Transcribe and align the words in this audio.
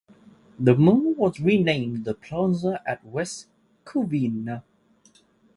The 0.59 0.73
mall 0.75 1.13
was 1.13 1.39
renamed 1.39 2.05
"The 2.05 2.15
Plaza 2.15 2.81
at 2.87 3.05
West 3.05 3.45
Covina". 3.85 4.63